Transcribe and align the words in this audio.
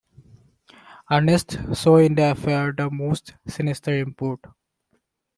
Ernest 1.11 1.59
saw 1.75 1.97
in 1.97 2.15
the 2.15 2.31
affair 2.31 2.71
the 2.71 2.89
most 2.89 3.35
sinister 3.45 3.95
import. 3.99 4.41